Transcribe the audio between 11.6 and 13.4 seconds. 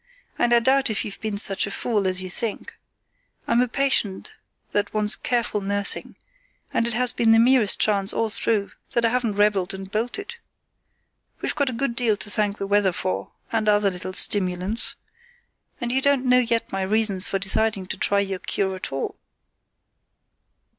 a good deal to thank the weather for,